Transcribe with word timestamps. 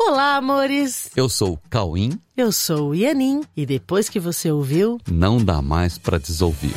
Olá, 0.00 0.36
amores! 0.36 1.10
Eu 1.16 1.28
sou 1.28 1.54
o 1.54 1.58
Cauim. 1.68 2.18
Eu 2.36 2.52
sou 2.52 2.90
o 2.90 2.94
Ianin. 2.94 3.42
E 3.56 3.66
depois 3.66 4.08
que 4.08 4.20
você 4.20 4.50
ouviu, 4.50 4.98
Não 5.10 5.44
dá 5.44 5.60
mais 5.60 5.98
pra 5.98 6.18
desouvir. 6.18 6.72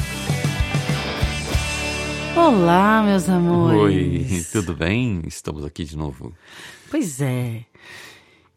Olá, 2.36 3.04
meus 3.04 3.30
amores! 3.30 4.32
Oi, 4.32 4.46
tudo 4.52 4.76
bem? 4.76 5.22
Estamos 5.28 5.64
aqui 5.64 5.84
de 5.86 5.96
novo. 5.96 6.34
Pois 6.90 7.22
é. 7.22 7.64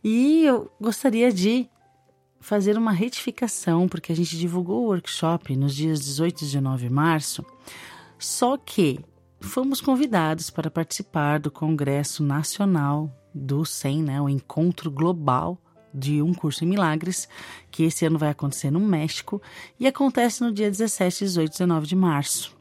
E 0.03 0.45
eu 0.45 0.71
gostaria 0.81 1.31
de 1.31 1.69
fazer 2.40 2.76
uma 2.78 2.92
retificação, 2.92 3.87
porque 3.87 4.12
a 4.12 4.17
gente 4.17 4.37
divulgou 4.37 4.85
o 4.85 4.88
workshop 4.88 5.54
nos 5.56 5.74
dias 5.74 6.01
18 6.01 6.40
e 6.42 6.44
19 6.46 6.88
de 6.88 6.92
março, 6.92 7.44
só 8.19 8.56
que 8.56 9.01
fomos 9.40 9.81
convidados 9.81 10.51
para 10.51 10.71
participar 10.71 11.38
do 11.38 11.51
Congresso 11.51 12.22
Nacional 12.22 13.10
do 13.35 13.64
SEM, 13.64 14.03
né, 14.03 14.21
o 14.21 14.28
Encontro 14.28 14.90
Global 14.90 15.58
de 15.92 16.20
um 16.20 16.34
curso 16.34 16.65
em 16.65 16.69
milagres, 16.69 17.29
que 17.70 17.84
esse 17.84 18.05
ano 18.05 18.19
vai 18.19 18.30
acontecer 18.30 18.70
no 18.70 18.80
México 18.80 19.41
e 19.79 19.87
acontece 19.87 20.42
no 20.42 20.52
dia 20.52 20.70
17, 20.70 21.25
18 21.25 21.48
e 21.48 21.52
19 21.52 21.87
de 21.87 21.97
março. 21.97 22.56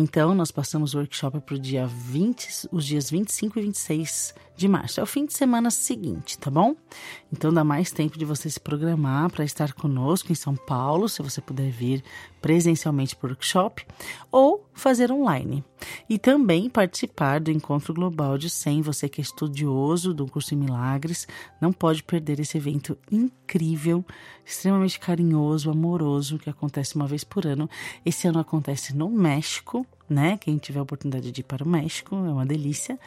Então, 0.00 0.32
nós 0.32 0.52
passamos 0.52 0.94
o 0.94 0.98
workshop 0.98 1.40
para 1.40 1.56
o 1.56 1.58
dia 1.58 1.84
20, 1.84 2.68
os 2.70 2.86
dias 2.86 3.10
25 3.10 3.58
e 3.58 3.62
26 3.62 4.32
de 4.56 4.68
março. 4.68 5.00
É 5.00 5.02
o 5.02 5.06
fim 5.06 5.26
de 5.26 5.32
semana 5.32 5.72
seguinte, 5.72 6.38
tá 6.38 6.48
bom? 6.48 6.76
Então, 7.32 7.52
dá 7.52 7.64
mais 7.64 7.90
tempo 7.90 8.16
de 8.16 8.24
você 8.24 8.48
se 8.48 8.60
programar 8.60 9.28
para 9.28 9.44
estar 9.44 9.72
conosco 9.72 10.30
em 10.30 10.36
São 10.36 10.54
Paulo, 10.54 11.08
se 11.08 11.20
você 11.20 11.40
puder 11.40 11.72
vir 11.72 12.04
presencialmente 12.40 13.16
para 13.16 13.26
o 13.26 13.30
workshop, 13.30 13.84
ou 14.30 14.64
fazer 14.72 15.10
online. 15.10 15.64
E 16.08 16.16
também 16.16 16.70
participar 16.70 17.40
do 17.40 17.50
Encontro 17.50 17.92
Global 17.92 18.38
de 18.38 18.48
100. 18.48 18.82
Você 18.82 19.08
que 19.08 19.20
é 19.20 19.22
estudioso 19.22 20.14
do 20.14 20.26
curso 20.26 20.54
em 20.54 20.58
Milagres, 20.58 21.26
não 21.60 21.72
pode 21.72 22.04
perder 22.04 22.38
esse 22.38 22.56
evento 22.56 22.96
incrível, 23.10 24.04
extremamente 24.46 24.98
carinhoso, 25.00 25.70
amoroso, 25.70 26.38
que 26.38 26.48
acontece 26.48 26.94
uma 26.94 27.06
vez 27.06 27.24
por 27.24 27.46
ano. 27.46 27.68
Esse 28.04 28.28
ano 28.28 28.38
acontece 28.38 28.94
no 28.94 29.08
México, 29.08 29.86
né? 30.08 30.38
Quem 30.38 30.58
tiver 30.58 30.80
a 30.80 30.82
oportunidade 30.82 31.30
de 31.30 31.40
ir 31.40 31.44
para 31.44 31.64
o 31.64 31.68
México, 31.68 32.14
é 32.16 32.30
uma 32.30 32.46
delícia. 32.46 32.98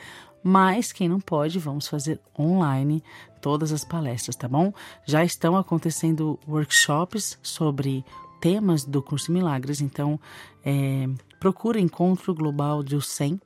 Mas 0.44 0.92
quem 0.92 1.08
não 1.08 1.20
pode, 1.20 1.60
vamos 1.60 1.88
fazer 1.88 2.20
online 2.38 3.04
todas 3.42 3.72
as 3.72 3.84
palestras, 3.84 4.36
tá 4.36 4.48
bom? 4.48 4.74
Já 5.06 5.24
estão 5.24 5.56
acontecendo 5.56 6.40
workshops 6.48 7.38
sobre 7.42 8.04
temas 8.40 8.84
do 8.84 9.02
curso 9.02 9.32
Milagres, 9.32 9.82
então 9.82 10.20
é, 10.66 11.08
procura 11.40 11.80
Encontro 11.80 12.34
Global 12.34 12.84
de 12.84 13.00
100 13.00 13.40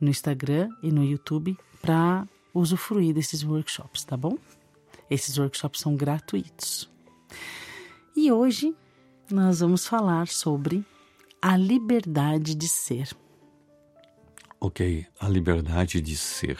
no 0.00 0.10
Instagram 0.10 0.68
e 0.82 0.92
no 0.92 1.02
YouTube 1.02 1.56
para 1.80 2.26
usufruir 2.52 3.14
desses 3.14 3.42
workshops, 3.42 4.04
tá 4.04 4.16
bom? 4.16 4.36
Esses 5.10 5.38
workshops 5.38 5.80
são 5.80 5.96
gratuitos. 5.96 6.88
E 8.14 8.30
hoje 8.30 8.74
nós 9.30 9.60
vamos 9.60 9.86
falar 9.86 10.28
sobre 10.28 10.84
a 11.44 11.58
liberdade 11.58 12.54
de 12.54 12.66
ser. 12.66 13.10
Ok, 14.58 15.06
a 15.20 15.28
liberdade 15.28 16.00
de 16.00 16.16
ser. 16.16 16.56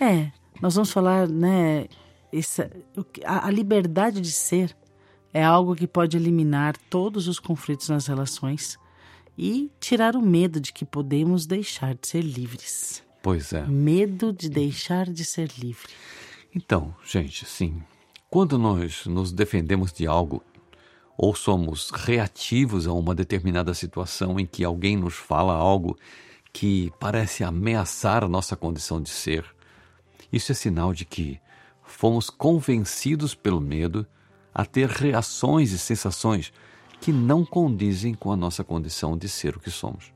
É, 0.00 0.32
nós 0.60 0.74
vamos 0.74 0.90
falar, 0.90 1.28
né? 1.28 1.86
Essa, 2.32 2.68
a, 3.24 3.46
a 3.46 3.50
liberdade 3.52 4.20
de 4.20 4.32
ser 4.32 4.76
é 5.32 5.44
algo 5.44 5.76
que 5.76 5.86
pode 5.86 6.16
eliminar 6.16 6.76
todos 6.90 7.28
os 7.28 7.38
conflitos 7.38 7.90
nas 7.90 8.08
relações 8.08 8.76
e 9.38 9.70
tirar 9.78 10.16
o 10.16 10.20
medo 10.20 10.60
de 10.60 10.72
que 10.72 10.84
podemos 10.84 11.46
deixar 11.46 11.94
de 11.94 12.08
ser 12.08 12.22
livres. 12.22 13.04
Pois 13.22 13.52
é. 13.52 13.64
Medo 13.68 14.32
de 14.32 14.50
deixar 14.50 15.08
de 15.08 15.24
ser 15.24 15.48
livre. 15.56 15.92
Então, 16.52 16.92
gente, 17.06 17.46
sim. 17.46 17.80
Quando 18.28 18.58
nós 18.58 19.06
nos 19.06 19.30
defendemos 19.30 19.92
de 19.92 20.08
algo 20.08 20.42
ou 21.22 21.36
somos 21.36 21.90
reativos 21.90 22.88
a 22.88 22.92
uma 22.92 23.14
determinada 23.14 23.72
situação 23.74 24.40
em 24.40 24.44
que 24.44 24.64
alguém 24.64 24.96
nos 24.96 25.14
fala 25.14 25.54
algo 25.54 25.96
que 26.52 26.92
parece 26.98 27.44
ameaçar 27.44 28.24
a 28.24 28.28
nossa 28.28 28.56
condição 28.56 29.00
de 29.00 29.08
ser, 29.08 29.46
isso 30.32 30.50
é 30.50 30.54
sinal 30.56 30.92
de 30.92 31.04
que 31.04 31.38
fomos 31.84 32.28
convencidos 32.28 33.36
pelo 33.36 33.60
medo 33.60 34.04
a 34.52 34.66
ter 34.66 34.88
reações 34.88 35.70
e 35.70 35.78
sensações 35.78 36.52
que 37.00 37.12
não 37.12 37.44
condizem 37.44 38.14
com 38.14 38.32
a 38.32 38.36
nossa 38.36 38.64
condição 38.64 39.16
de 39.16 39.28
ser 39.28 39.56
o 39.56 39.60
que 39.60 39.70
somos. 39.70 40.12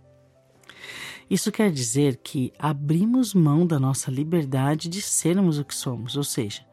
Isso 1.30 1.52
quer 1.52 1.70
dizer 1.70 2.16
que 2.16 2.52
abrimos 2.58 3.32
mão 3.32 3.64
da 3.64 3.78
nossa 3.78 4.10
liberdade 4.10 4.88
de 4.88 5.00
sermos 5.00 5.56
o 5.56 5.64
que 5.64 5.74
somos, 5.74 6.16
ou 6.16 6.24
seja, 6.24 6.66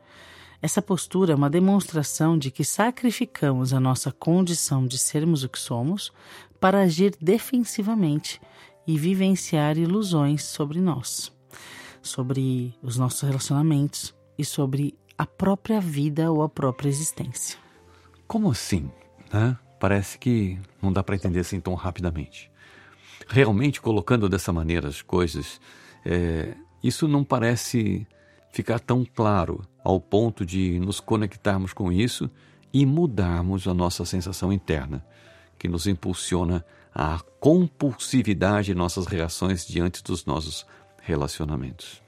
essa 0.64 0.82
postura 0.82 1.34
é 1.34 1.36
uma 1.36 1.50
demonstração 1.50 2.38
de 2.38 2.50
que 2.50 2.64
sacrificamos 2.64 3.74
a 3.74 3.82
nossa 3.82 4.14
condição 4.14 4.88
de 4.88 4.98
sermos 4.98 5.44
o 5.44 5.50
que 5.50 5.60
somos 5.60 6.10
para 6.58 6.80
agir 6.80 7.18
defensivamente 7.20 8.40
e 8.88 8.98
vivenciar 8.98 9.78
ilusões 9.78 10.46
sobre 10.46 10.80
nós, 10.80 11.34
sobre 12.02 12.74
os 12.82 12.96
nossos 12.96 13.24
relacionamentos 13.24 14.16
e 14.38 14.46
sobre 14.46 14.98
a 15.18 15.26
própria 15.26 15.82
vida 15.82 16.32
ou 16.32 16.42
a 16.42 16.48
própria 16.48 16.88
existência. 16.88 17.60
Como 18.26 18.50
assim? 18.50 18.90
Né? 19.34 19.58
Parece 19.82 20.18
que 20.18 20.58
não 20.82 20.94
dá 20.94 21.04
para 21.04 21.16
entender 21.16 21.42
assim 21.42 21.60
tão 21.60 21.74
rapidamente. 21.74 22.50
Realmente, 23.28 23.82
colocando 23.82 24.30
dessa 24.30 24.54
maneira 24.54 24.88
as 24.88 25.02
coisas, 25.02 25.60
é, 26.06 26.56
isso 26.82 27.06
não 27.06 27.22
parece 27.22 28.08
ficar 28.54 28.80
tão 28.80 29.04
claro 29.04 29.68
ao 29.84 30.00
ponto 30.00 30.46
de 30.46 30.80
nos 30.80 31.00
conectarmos 31.00 31.74
com 31.74 31.92
isso 31.92 32.30
e 32.72 32.86
mudarmos 32.86 33.68
a 33.68 33.74
nossa 33.74 34.06
sensação 34.06 34.52
interna, 34.52 35.06
que 35.60 35.68
nos 35.68 35.86
impulsiona 35.86 36.66
à 36.94 37.20
compulsividade 37.40 38.72
em 38.72 38.76
nossas 38.76 39.06
reações 39.06 39.66
diante 39.66 40.04
dos 40.04 40.26
nossos 40.26 40.66
relacionamentos. 41.02 42.02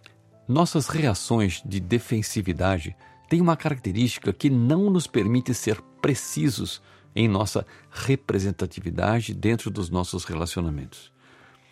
Nossas 0.48 0.88
reações 0.88 1.62
de 1.66 1.80
defensividade 1.80 2.96
têm 3.28 3.42
uma 3.42 3.58
característica 3.58 4.32
que 4.32 4.50
não 4.50 4.90
nos 4.90 5.08
permite 5.08 5.54
ser 5.54 5.82
precisos 6.02 6.82
em 7.16 7.28
nossa 7.28 7.66
representatividade 7.90 9.34
dentro 9.34 9.72
dos 9.72 9.90
nossos 9.90 10.24
relacionamentos. 10.26 11.12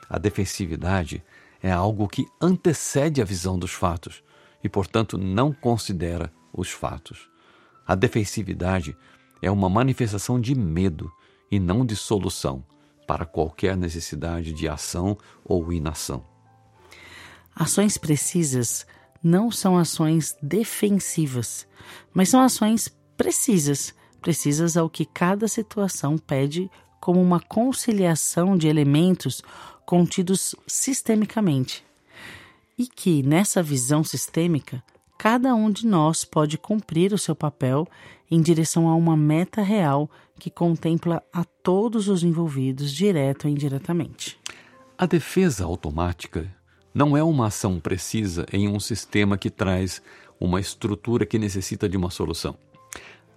A 0.09 0.17
defensividade 0.17 1.23
é 1.61 1.71
algo 1.71 2.07
que 2.07 2.25
antecede 2.41 3.21
a 3.21 3.25
visão 3.25 3.57
dos 3.57 3.71
fatos 3.71 4.23
e, 4.63 4.69
portanto, 4.69 5.17
não 5.17 5.51
considera 5.51 6.31
os 6.53 6.69
fatos. 6.69 7.29
A 7.85 7.95
defensividade 7.95 8.95
é 9.41 9.51
uma 9.51 9.69
manifestação 9.69 10.39
de 10.39 10.55
medo 10.55 11.11
e 11.51 11.59
não 11.59 11.85
de 11.85 11.95
solução 11.95 12.63
para 13.05 13.25
qualquer 13.25 13.75
necessidade 13.75 14.53
de 14.53 14.67
ação 14.67 15.17
ou 15.43 15.71
inação. 15.73 16.25
Ações 17.55 17.97
precisas 17.97 18.85
não 19.21 19.51
são 19.51 19.77
ações 19.77 20.35
defensivas, 20.41 21.67
mas 22.13 22.29
são 22.29 22.41
ações 22.41 22.89
precisas, 23.15 23.93
precisas 24.21 24.75
ao 24.75 24.89
que 24.89 25.05
cada 25.05 25.47
situação 25.47 26.17
pede 26.17 26.69
como 26.99 27.21
uma 27.21 27.39
conciliação 27.39 28.57
de 28.57 28.67
elementos 28.67 29.43
contidos 29.85 30.55
sistemicamente. 30.65 31.85
E 32.77 32.87
que, 32.87 33.21
nessa 33.21 33.61
visão 33.61 34.03
sistêmica, 34.03 34.83
cada 35.17 35.53
um 35.53 35.69
de 35.69 35.85
nós 35.85 36.25
pode 36.25 36.57
cumprir 36.57 37.13
o 37.13 37.17
seu 37.17 37.35
papel 37.35 37.87
em 38.29 38.41
direção 38.41 38.87
a 38.87 38.95
uma 38.95 39.15
meta 39.15 39.61
real 39.61 40.09
que 40.39 40.49
contempla 40.49 41.21
a 41.31 41.43
todos 41.43 42.07
os 42.07 42.23
envolvidos, 42.23 42.91
direto 42.91 43.45
ou 43.45 43.51
indiretamente. 43.51 44.39
A 44.97 45.05
defesa 45.05 45.65
automática 45.65 46.49
não 46.93 47.15
é 47.15 47.23
uma 47.23 47.47
ação 47.47 47.79
precisa 47.79 48.45
em 48.51 48.67
um 48.67 48.79
sistema 48.79 49.37
que 49.37 49.49
traz 49.49 50.01
uma 50.39 50.59
estrutura 50.59 51.25
que 51.25 51.39
necessita 51.39 51.87
de 51.87 51.95
uma 51.95 52.09
solução. 52.09 52.57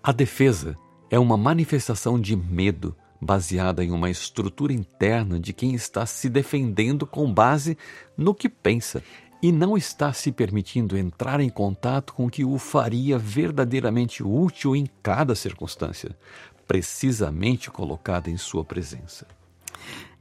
A 0.03 0.13
defesa 0.13 0.77
é 1.11 1.19
uma 1.19 1.37
manifestação 1.37 2.21
de 2.21 2.35
medo 2.35 2.97
baseada 3.21 3.83
em 3.83 3.91
uma 3.91 4.11
estrutura 4.11 4.73
interna 4.73 5.41
de 5.41 5.53
quem 5.53 5.75
está 5.75 6.05
se 6.05 6.29
defendendo 6.29 7.07
com 7.07 7.33
base 7.33 7.79
no 8.17 8.35
que 8.35 8.49
pensa 8.49 9.03
e 9.47 9.53
não 9.53 9.77
está 9.77 10.13
se 10.13 10.33
permitindo 10.33 10.99
entrar 10.99 11.39
em 11.39 11.49
contato 11.49 12.13
com 12.13 12.27
o 12.27 12.31
que 12.31 12.45
o 12.45 12.59
faria 12.59 13.17
verdadeiramente 13.17 14.21
útil 14.21 14.75
em 14.75 14.89
cada 15.01 15.37
circunstância, 15.37 16.19
precisamente 16.67 17.71
colocada 17.71 18.29
em 18.29 18.37
sua 18.37 18.65
presença. 18.65 19.25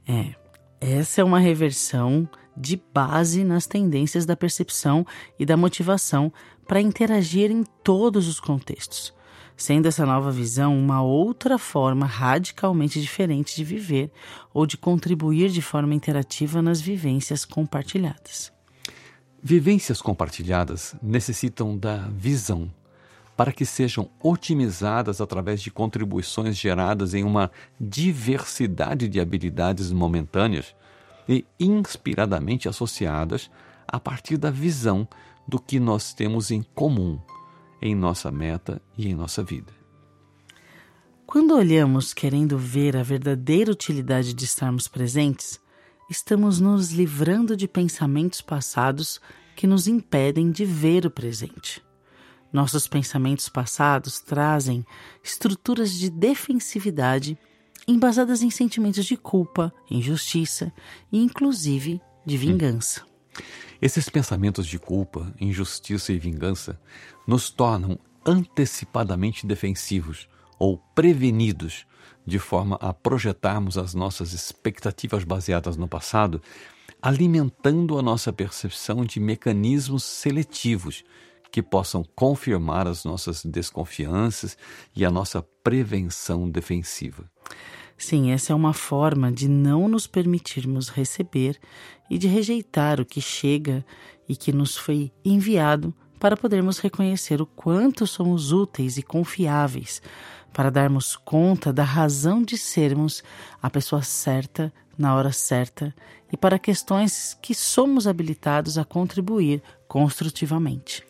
É, 0.06 0.32
essa 0.80 1.22
é 1.22 1.24
uma 1.24 1.40
reversão 1.40 2.28
de 2.56 2.80
base 2.94 3.42
nas 3.42 3.66
tendências 3.66 4.24
da 4.24 4.36
percepção 4.36 5.04
e 5.36 5.44
da 5.44 5.56
motivação 5.56 6.32
para 6.64 6.80
interagir 6.80 7.50
em 7.50 7.64
todos 7.82 8.28
os 8.28 8.38
contextos, 8.38 9.12
sendo 9.56 9.88
essa 9.88 10.06
nova 10.06 10.30
visão 10.30 10.78
uma 10.78 11.02
outra 11.02 11.58
forma 11.58 12.06
radicalmente 12.06 13.00
diferente 13.00 13.56
de 13.56 13.64
viver 13.64 14.08
ou 14.54 14.64
de 14.64 14.76
contribuir 14.76 15.50
de 15.50 15.60
forma 15.60 15.96
interativa 15.96 16.62
nas 16.62 16.80
vivências 16.80 17.44
compartilhadas. 17.44 18.54
Vivências 19.48 20.02
compartilhadas 20.02 20.96
necessitam 21.00 21.78
da 21.78 21.98
visão 22.08 22.68
para 23.36 23.52
que 23.52 23.64
sejam 23.64 24.10
otimizadas 24.20 25.20
através 25.20 25.62
de 25.62 25.70
contribuições 25.70 26.56
geradas 26.56 27.14
em 27.14 27.22
uma 27.22 27.52
diversidade 27.80 29.06
de 29.06 29.20
habilidades 29.20 29.92
momentâneas 29.92 30.74
e 31.28 31.46
inspiradamente 31.60 32.68
associadas 32.68 33.48
a 33.86 34.00
partir 34.00 34.36
da 34.36 34.50
visão 34.50 35.06
do 35.46 35.60
que 35.60 35.78
nós 35.78 36.12
temos 36.12 36.50
em 36.50 36.64
comum 36.74 37.16
em 37.80 37.94
nossa 37.94 38.32
meta 38.32 38.82
e 38.98 39.08
em 39.08 39.14
nossa 39.14 39.44
vida. 39.44 39.72
Quando 41.24 41.54
olhamos 41.54 42.12
querendo 42.12 42.58
ver 42.58 42.96
a 42.96 43.04
verdadeira 43.04 43.70
utilidade 43.70 44.34
de 44.34 44.44
estarmos 44.44 44.88
presentes, 44.88 45.60
estamos 46.08 46.60
nos 46.60 46.90
livrando 46.90 47.56
de 47.56 47.66
pensamentos 47.66 48.40
passados 48.40 49.20
que 49.56 49.66
nos 49.66 49.88
impedem 49.88 50.50
de 50.50 50.64
ver 50.64 51.04
o 51.04 51.10
presente. 51.10 51.82
Nossos 52.52 52.86
pensamentos 52.86 53.48
passados 53.48 54.20
trazem 54.20 54.86
estruturas 55.22 55.92
de 55.92 56.08
defensividade 56.08 57.36
embasadas 57.88 58.42
em 58.42 58.50
sentimentos 58.50 59.04
de 59.04 59.16
culpa, 59.16 59.72
injustiça 59.90 60.72
e, 61.10 61.22
inclusive, 61.22 62.00
de 62.24 62.36
vingança. 62.36 63.04
Esses 63.80 64.08
pensamentos 64.08 64.66
de 64.66 64.78
culpa, 64.78 65.34
injustiça 65.40 66.12
e 66.12 66.18
vingança 66.18 66.80
nos 67.26 67.50
tornam 67.50 67.98
antecipadamente 68.24 69.46
defensivos 69.46 70.28
ou 70.58 70.78
prevenidos, 70.94 71.86
de 72.26 72.38
forma 72.38 72.76
a 72.80 72.92
projetarmos 72.92 73.78
as 73.78 73.94
nossas 73.94 74.32
expectativas 74.32 75.22
baseadas 75.22 75.76
no 75.76 75.86
passado, 75.86 76.42
alimentando 77.00 77.98
a 77.98 78.02
nossa 78.02 78.32
percepção 78.32 79.04
de 79.04 79.20
mecanismos 79.20 80.02
seletivos 80.02 81.04
que 81.52 81.62
possam 81.62 82.04
confirmar 82.14 82.88
as 82.88 83.04
nossas 83.04 83.44
desconfianças 83.44 84.58
e 84.94 85.04
a 85.04 85.10
nossa 85.10 85.40
prevenção 85.62 86.50
defensiva. 86.50 87.24
Sim, 87.96 88.30
essa 88.30 88.52
é 88.52 88.56
uma 88.56 88.74
forma 88.74 89.32
de 89.32 89.48
não 89.48 89.88
nos 89.88 90.06
permitirmos 90.06 90.88
receber 90.88 91.58
e 92.10 92.18
de 92.18 92.26
rejeitar 92.26 93.00
o 93.00 93.06
que 93.06 93.20
chega 93.20 93.84
e 94.28 94.36
que 94.36 94.52
nos 94.52 94.76
foi 94.76 95.10
enviado 95.24 95.94
para 96.18 96.36
podermos 96.36 96.78
reconhecer 96.78 97.40
o 97.40 97.46
quanto 97.46 98.06
somos 98.06 98.52
úteis 98.52 98.96
e 98.96 99.02
confiáveis, 99.02 100.02
para 100.56 100.70
darmos 100.70 101.16
conta 101.16 101.70
da 101.70 101.84
razão 101.84 102.42
de 102.42 102.56
sermos 102.56 103.22
a 103.60 103.68
pessoa 103.68 104.00
certa 104.00 104.72
na 104.96 105.14
hora 105.14 105.30
certa 105.30 105.94
e 106.32 106.36
para 106.36 106.58
questões 106.58 107.36
que 107.42 107.54
somos 107.54 108.06
habilitados 108.06 108.78
a 108.78 108.84
contribuir 108.84 109.62
construtivamente. 109.86 111.04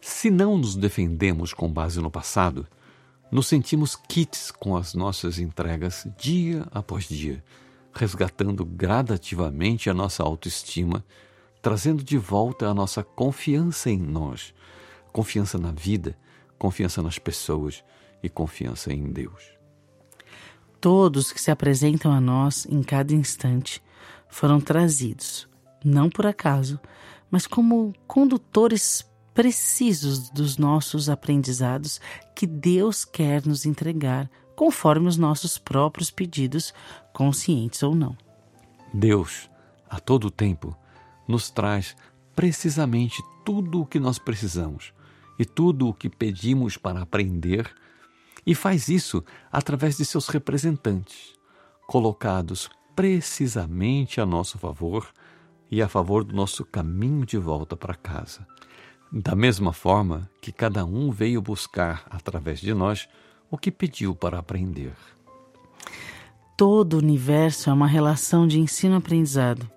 Se 0.00 0.30
não 0.30 0.58
nos 0.58 0.74
defendemos 0.74 1.54
com 1.54 1.72
base 1.72 2.00
no 2.00 2.10
passado, 2.10 2.66
nos 3.30 3.46
sentimos 3.46 3.94
kits 3.94 4.50
com 4.50 4.76
as 4.76 4.94
nossas 4.94 5.38
entregas 5.38 6.04
dia 6.18 6.66
após 6.72 7.08
dia, 7.08 7.44
resgatando 7.92 8.64
gradativamente 8.64 9.88
a 9.88 9.94
nossa 9.94 10.24
autoestima, 10.24 11.04
trazendo 11.62 12.02
de 12.02 12.18
volta 12.18 12.66
a 12.66 12.74
nossa 12.74 13.04
confiança 13.04 13.90
em 13.90 13.98
nós, 13.98 14.52
confiança 15.12 15.56
na 15.56 15.70
vida, 15.70 16.18
confiança 16.58 17.00
nas 17.00 17.16
pessoas 17.16 17.84
e 18.22 18.28
confiança 18.28 18.92
em 18.92 19.10
Deus. 19.10 19.52
Todos 20.80 21.32
que 21.32 21.40
se 21.40 21.50
apresentam 21.50 22.12
a 22.12 22.20
nós 22.20 22.66
em 22.66 22.82
cada 22.82 23.12
instante 23.12 23.82
foram 24.28 24.60
trazidos, 24.60 25.48
não 25.84 26.08
por 26.08 26.26
acaso, 26.26 26.78
mas 27.30 27.46
como 27.46 27.92
condutores 28.06 29.04
precisos 29.34 30.30
dos 30.30 30.58
nossos 30.58 31.08
aprendizados 31.08 32.00
que 32.34 32.46
Deus 32.46 33.04
quer 33.04 33.46
nos 33.46 33.66
entregar, 33.66 34.28
conforme 34.56 35.06
os 35.06 35.16
nossos 35.16 35.58
próprios 35.58 36.10
pedidos, 36.10 36.74
conscientes 37.12 37.82
ou 37.82 37.94
não. 37.94 38.16
Deus, 38.92 39.48
a 39.88 40.00
todo 40.00 40.30
tempo, 40.30 40.76
nos 41.26 41.50
traz 41.50 41.96
precisamente 42.34 43.22
tudo 43.44 43.82
o 43.82 43.86
que 43.86 44.00
nós 44.00 44.18
precisamos 44.18 44.92
e 45.38 45.44
tudo 45.44 45.88
o 45.88 45.94
que 45.94 46.08
pedimos 46.08 46.76
para 46.76 47.02
aprender, 47.02 47.72
e 48.48 48.54
faz 48.54 48.88
isso 48.88 49.22
através 49.52 49.98
de 49.98 50.06
seus 50.06 50.26
representantes, 50.28 51.34
colocados 51.86 52.70
precisamente 52.96 54.22
a 54.22 54.26
nosso 54.26 54.56
favor 54.56 55.06
e 55.70 55.82
a 55.82 55.86
favor 55.86 56.24
do 56.24 56.34
nosso 56.34 56.64
caminho 56.64 57.26
de 57.26 57.36
volta 57.36 57.76
para 57.76 57.94
casa. 57.94 58.46
Da 59.12 59.36
mesma 59.36 59.74
forma 59.74 60.30
que 60.40 60.50
cada 60.50 60.82
um 60.86 61.10
veio 61.10 61.42
buscar, 61.42 62.06
através 62.08 62.58
de 62.58 62.72
nós, 62.72 63.06
o 63.50 63.58
que 63.58 63.70
pediu 63.70 64.16
para 64.16 64.38
aprender. 64.38 64.94
Todo 66.56 66.94
o 66.94 66.98
universo 67.00 67.68
é 67.68 67.72
uma 67.74 67.86
relação 67.86 68.48
de 68.48 68.58
ensino-aprendizado. 68.58 69.70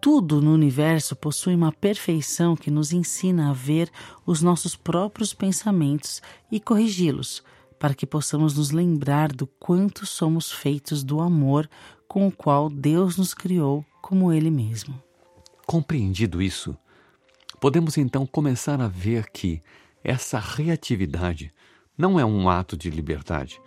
Tudo 0.00 0.40
no 0.40 0.52
universo 0.52 1.14
possui 1.14 1.54
uma 1.54 1.72
perfeição 1.72 2.56
que 2.56 2.70
nos 2.70 2.92
ensina 2.92 3.50
a 3.50 3.52
ver 3.52 3.90
os 4.24 4.40
nossos 4.40 4.74
próprios 4.74 5.34
pensamentos 5.34 6.22
e 6.50 6.58
corrigi-los, 6.58 7.42
para 7.78 7.94
que 7.94 8.06
possamos 8.06 8.56
nos 8.56 8.70
lembrar 8.70 9.30
do 9.32 9.46
quanto 9.46 10.06
somos 10.06 10.50
feitos 10.50 11.04
do 11.04 11.20
amor 11.20 11.68
com 12.08 12.26
o 12.26 12.32
qual 12.32 12.70
Deus 12.70 13.16
nos 13.16 13.34
criou 13.34 13.84
como 14.00 14.32
Ele 14.32 14.50
mesmo. 14.50 15.00
Compreendido 15.66 16.42
isso, 16.42 16.76
Podemos 17.60 17.98
então 17.98 18.26
começar 18.26 18.80
a 18.80 18.88
ver 18.88 19.30
que 19.30 19.60
essa 20.02 20.38
reatividade 20.38 21.52
não 21.96 22.18
é 22.18 22.24
um 22.24 22.48
ato 22.48 22.74
de 22.74 22.88
liberdade, 22.88 23.60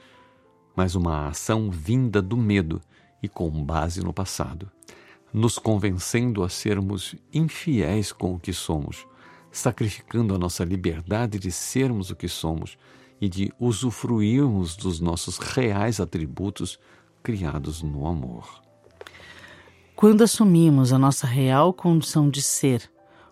mas 0.76 0.96
uma 0.96 1.28
ação 1.28 1.70
vinda 1.70 2.20
do 2.20 2.36
medo 2.36 2.82
e 3.22 3.30
com 3.30 3.52
base 3.64 4.04
no 4.04 4.12
passado, 4.12 4.72
nos 5.34 5.58
convencendo 5.58 6.44
a 6.44 6.50
sermos 6.50 7.16
infiéis 7.34 8.12
com 8.12 8.36
o 8.36 8.40
que 8.40 8.54
somos, 8.54 9.08
sacrificando 9.52 10.36
a 10.36 10.38
nossa 10.38 10.64
liberdade 10.64 11.40
de 11.40 11.52
sermos 11.52 12.12
o 12.12 12.16
que 12.16 12.28
somos 12.28 12.78
e 13.20 13.28
de 13.28 13.52
usufruirmos 13.60 14.76
dos 14.76 15.00
nossos 15.00 15.38
reais 15.40 16.00
atributos 16.00 16.80
criados 17.24 17.82
no 17.82 18.06
amor. 18.06 18.62
Quando 19.96 20.24
assumimos 20.24 20.92
a 20.92 21.00
nossa 21.00 21.26
real 21.26 21.74
condição 21.74 22.30
de 22.30 22.42
ser, 22.42 22.92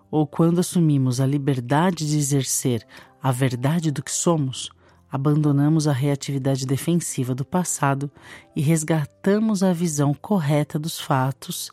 ou 0.10 0.26
quando 0.26 0.60
assumimos 0.60 1.20
a 1.20 1.26
liberdade 1.26 2.08
de 2.08 2.18
exercer 2.18 2.86
a 3.22 3.32
verdade 3.32 3.92
do 3.92 4.02
que 4.02 4.12
somos, 4.12 4.72
abandonamos 5.12 5.88
a 5.88 5.92
reatividade 5.92 6.66
defensiva 6.66 7.36
do 7.36 7.44
passado 7.44 8.10
e 8.56 8.62
resgatamos 8.62 9.62
a 9.62 9.74
visão 9.74 10.14
correta 10.14 10.80
dos 10.80 11.00
fatos 11.00 11.70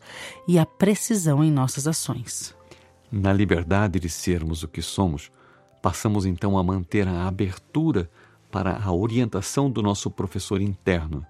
e 0.47 0.59
a 0.59 0.65
precisão 0.65 1.43
em 1.43 1.49
nossas 1.49 1.87
ações. 1.87 2.53
Na 3.11 3.31
liberdade 3.31 3.99
de 3.99 4.09
sermos 4.09 4.61
o 4.61 4.67
que 4.67 4.81
somos, 4.81 5.31
passamos 5.81 6.25
então 6.25 6.57
a 6.57 6.63
manter 6.63 7.07
a 7.07 7.27
abertura 7.27 8.09
para 8.51 8.77
a 8.77 8.91
orientação 8.91 9.69
do 9.71 9.81
nosso 9.81 10.11
professor 10.11 10.61
interno, 10.61 11.25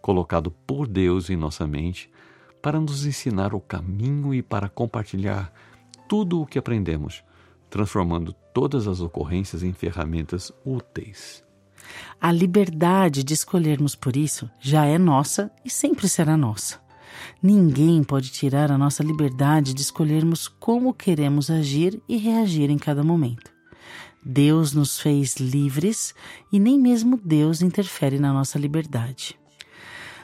colocado 0.00 0.50
por 0.66 0.86
Deus 0.86 1.28
em 1.28 1.36
nossa 1.36 1.66
mente, 1.66 2.10
para 2.62 2.80
nos 2.80 3.04
ensinar 3.04 3.54
o 3.54 3.60
caminho 3.60 4.32
e 4.32 4.40
para 4.40 4.68
compartilhar 4.68 5.52
tudo 6.08 6.40
o 6.40 6.46
que 6.46 6.58
aprendemos, 6.58 7.22
transformando 7.72 8.34
todas 8.52 8.86
as 8.86 9.00
ocorrências 9.00 9.62
em 9.62 9.72
ferramentas 9.72 10.52
úteis. 10.62 11.42
A 12.20 12.30
liberdade 12.30 13.24
de 13.24 13.32
escolhermos 13.32 13.96
por 13.96 14.14
isso 14.14 14.48
já 14.60 14.84
é 14.84 14.98
nossa 14.98 15.50
e 15.64 15.70
sempre 15.70 16.06
será 16.06 16.36
nossa. 16.36 16.78
Ninguém 17.42 18.04
pode 18.04 18.28
tirar 18.30 18.70
a 18.70 18.76
nossa 18.76 19.02
liberdade 19.02 19.72
de 19.72 19.80
escolhermos 19.80 20.48
como 20.48 20.92
queremos 20.92 21.48
agir 21.48 21.98
e 22.06 22.18
reagir 22.18 22.68
em 22.68 22.76
cada 22.76 23.02
momento. 23.02 23.50
Deus 24.22 24.74
nos 24.74 25.00
fez 25.00 25.36
livres 25.36 26.14
e 26.52 26.60
nem 26.60 26.78
mesmo 26.78 27.18
Deus 27.24 27.62
interfere 27.62 28.18
na 28.18 28.34
nossa 28.34 28.58
liberdade. 28.58 29.34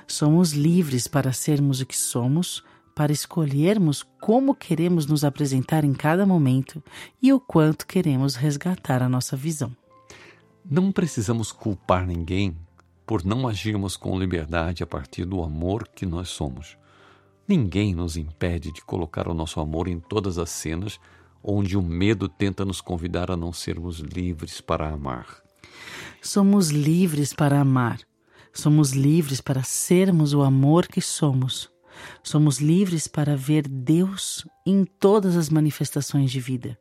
Somos 0.07 0.53
livres 0.53 1.09
para 1.09 1.33
sermos 1.33 1.81
o 1.81 1.87
que 1.87 1.97
somos, 1.97 2.63
para 2.99 3.13
escolhermos 3.13 4.05
como 4.21 4.57
queremos 4.57 5.07
nos 5.07 5.23
apresentar 5.23 5.85
em 5.85 5.95
cada 5.95 6.27
momento 6.27 6.83
e 7.23 7.33
o 7.33 7.39
quanto 7.39 7.87
queremos 7.87 8.35
resgatar 8.35 9.05
a 9.05 9.09
nossa 9.09 9.37
visão. 9.37 9.71
Não 10.69 10.91
precisamos 10.91 11.53
culpar 11.53 12.05
ninguém 12.05 12.57
por 13.07 13.25
não 13.25 13.47
agirmos 13.47 13.97
com 13.97 14.19
liberdade 14.19 14.83
a 14.83 14.87
partir 14.87 15.25
do 15.25 15.45
amor 15.45 15.87
que 15.87 16.05
nós 16.05 16.29
somos. 16.31 16.77
Ninguém 17.47 17.95
nos 17.95 18.17
impede 18.17 18.73
de 18.73 18.83
colocar 18.83 19.29
o 19.29 19.35
nosso 19.35 19.61
amor 19.61 19.87
em 19.87 20.01
todas 20.01 20.37
as 20.37 20.51
cenas 20.51 20.99
onde 21.41 21.79
o 21.79 21.83
medo 21.83 22.29
tenta 22.29 22.65
nos 22.65 22.81
convidar 22.81 23.31
a 23.31 23.37
não 23.37 23.53
sermos 23.53 24.01
livres 24.01 24.61
para 24.61 24.89
amar. 24.89 25.41
Somos 26.21 26.71
livres 26.71 27.33
para 27.33 27.61
amar. 27.61 28.01
Somos 28.53 28.91
livres 28.91 29.41
para 29.41 29.63
sermos 29.63 30.35
o 30.35 30.43
amor 30.43 30.89
que 30.89 31.01
somos. 31.01 31.71
Somos 32.23 32.59
livres 32.59 33.07
para 33.07 33.37
ver 33.37 33.67
Deus 33.67 34.47
em 34.67 34.85
todas 34.85 35.37
as 35.37 35.49
manifestações 35.49 36.31
de 36.31 36.41
vida. 36.41 36.79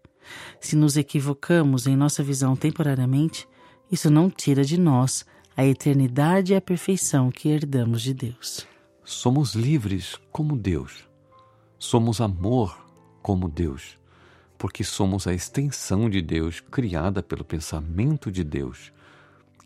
Se 0.60 0.76
nos 0.76 0.98
equivocamos 0.98 1.88
em 1.88 1.96
nossa 1.96 2.24
visão 2.24 2.56
temporariamente, 2.56 3.48
isso 3.92 4.10
não 4.10 4.30
tira 4.30 4.64
de 4.64 4.78
nós 4.78 5.26
a 5.56 5.66
eternidade 5.66 6.54
e 6.54 6.56
a 6.56 6.62
perfeição 6.62 7.32
que 7.32 7.50
herdamos 7.50 8.02
de 8.02 8.14
Deus. 8.14 8.68
Somos 9.04 9.56
livres 9.56 10.20
como 10.32 10.56
Deus. 10.56 11.08
Somos 11.80 12.20
amor 12.20 12.86
como 13.22 13.48
Deus, 13.48 13.98
porque 14.58 14.84
somos 14.84 15.28
a 15.28 15.34
extensão 15.34 16.10
de 16.10 16.22
Deus 16.22 16.60
criada 16.60 17.24
pelo 17.24 17.46
pensamento 17.46 18.32
de 18.32 18.44
Deus, 18.44 18.92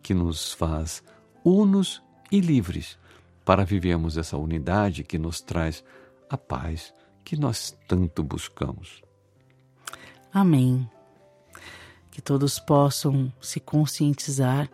que 0.03 0.13
nos 0.13 0.53
faz 0.53 1.03
unos 1.43 2.01
e 2.31 2.39
livres 2.39 2.97
para 3.43 3.65
vivermos 3.65 4.17
essa 4.17 4.37
unidade 4.37 5.03
que 5.03 5.17
nos 5.17 5.41
traz 5.41 5.83
a 6.29 6.37
paz 6.37 6.93
que 7.23 7.35
nós 7.35 7.77
tanto 7.87 8.23
buscamos. 8.23 9.01
Amém. 10.33 10.89
Que 12.09 12.21
todos 12.21 12.59
possam 12.59 13.31
se 13.41 13.59
conscientizar 13.59 14.69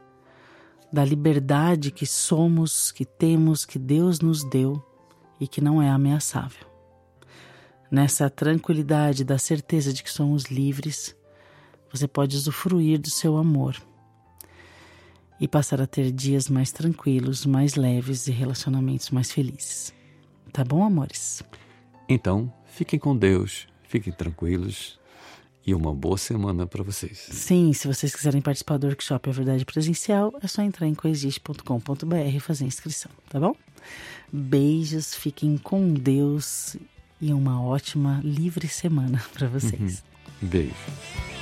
da 0.91 1.03
liberdade 1.03 1.91
que 1.91 2.05
somos, 2.05 2.91
que 2.91 3.05
temos, 3.05 3.65
que 3.65 3.77
Deus 3.77 4.19
nos 4.19 4.43
deu 4.43 4.83
e 5.39 5.47
que 5.47 5.61
não 5.61 5.81
é 5.81 5.89
ameaçável. 5.89 6.65
Nessa 7.91 8.29
tranquilidade 8.29 9.23
da 9.23 9.37
certeza 9.37 9.93
de 9.93 10.03
que 10.03 10.11
somos 10.11 10.45
livres, 10.45 11.15
você 11.91 12.07
pode 12.07 12.35
usufruir 12.35 12.99
do 12.99 13.09
seu 13.09 13.37
amor 13.37 13.75
e 15.39 15.47
passar 15.47 15.81
a 15.81 15.87
ter 15.87 16.11
dias 16.11 16.49
mais 16.49 16.71
tranquilos, 16.71 17.45
mais 17.45 17.75
leves 17.75 18.27
e 18.27 18.31
relacionamentos 18.31 19.09
mais 19.09 19.31
felizes. 19.31 19.93
Tá 20.51 20.63
bom, 20.63 20.83
amores? 20.83 21.43
Então, 22.09 22.51
fiquem 22.65 22.97
com 22.97 23.15
Deus, 23.15 23.67
fiquem 23.83 24.13
tranquilos 24.13 24.97
e 25.65 25.73
uma 25.73 25.93
boa 25.93 26.17
semana 26.17 26.65
para 26.65 26.81
vocês. 26.81 27.27
Sim, 27.29 27.73
se 27.73 27.87
vocês 27.87 28.15
quiserem 28.15 28.41
participar 28.41 28.77
do 28.77 28.87
workshop 28.87 29.29
A 29.29 29.33
Verdade 29.33 29.65
Presencial, 29.65 30.33
é 30.41 30.47
só 30.47 30.61
entrar 30.61 30.87
em 30.87 30.95
coexiste.com.br 30.95 32.15
e 32.33 32.39
fazer 32.39 32.63
a 32.63 32.67
inscrição, 32.67 33.11
tá 33.29 33.39
bom? 33.39 33.53
Beijos, 34.31 35.13
fiquem 35.13 35.57
com 35.57 35.93
Deus 35.93 36.77
e 37.19 37.33
uma 37.33 37.61
ótima 37.61 38.21
livre 38.23 38.67
semana 38.67 39.21
para 39.33 39.47
vocês. 39.47 40.03
Uhum. 40.41 40.49
Beijo. 40.49 41.36